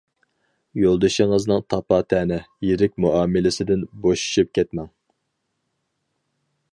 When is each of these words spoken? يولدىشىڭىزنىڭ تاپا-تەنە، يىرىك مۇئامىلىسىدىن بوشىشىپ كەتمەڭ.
يولدىشىڭىزنىڭ 0.83 1.59
تاپا-تەنە، 1.73 2.39
يىرىك 2.69 2.97
مۇئامىلىسىدىن 3.05 3.85
بوشىشىپ 4.07 4.53
كەتمەڭ. 4.59 4.93